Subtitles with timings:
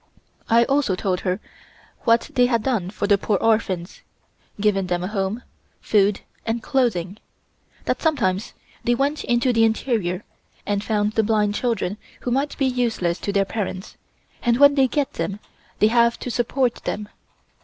[0.49, 1.39] I also told her
[2.05, 4.01] what they had done for the poor orphans
[4.59, 5.43] given them a home,
[5.79, 7.19] food and clothing;
[7.85, 8.53] that sometimes
[8.83, 10.23] they went into the interior
[10.65, 13.95] and found the blind children who might be useless to their parents,
[14.41, 15.39] and when they get them
[15.77, 17.07] they have to support them.